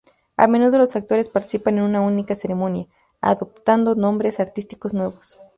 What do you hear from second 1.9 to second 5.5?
única ceremonia, adoptando nombres artísticos nuevos.